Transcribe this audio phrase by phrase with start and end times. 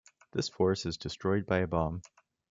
[0.31, 2.01] This force is destroyed by a bomb.